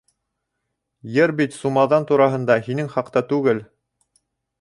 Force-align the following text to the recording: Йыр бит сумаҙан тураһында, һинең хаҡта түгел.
Йыр 1.17 1.33
бит 1.41 1.53
сумаҙан 1.57 2.07
тураһында, 2.11 2.57
һинең 2.69 2.89
хаҡта 2.95 3.23
түгел. 3.33 3.63